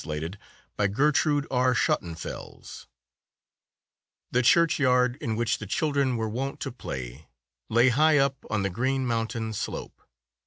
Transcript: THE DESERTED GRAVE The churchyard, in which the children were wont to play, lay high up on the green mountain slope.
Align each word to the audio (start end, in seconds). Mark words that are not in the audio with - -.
THE 0.03 0.37
DESERTED 0.79 1.47
GRAVE 1.51 2.85
The 4.31 4.41
churchyard, 4.41 5.15
in 5.21 5.35
which 5.35 5.59
the 5.59 5.67
children 5.67 6.17
were 6.17 6.27
wont 6.27 6.59
to 6.61 6.71
play, 6.71 7.27
lay 7.69 7.89
high 7.89 8.17
up 8.17 8.43
on 8.49 8.63
the 8.63 8.71
green 8.71 9.05
mountain 9.05 9.53
slope. 9.53 10.01